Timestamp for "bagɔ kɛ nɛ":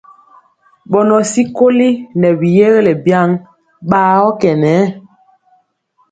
3.89-4.73